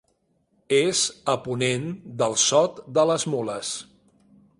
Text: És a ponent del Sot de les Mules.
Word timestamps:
És 0.77 1.01
a 1.33 1.35
ponent 1.47 1.85
del 2.21 2.37
Sot 2.45 2.79
de 2.99 3.05
les 3.11 3.27
Mules. 3.35 3.75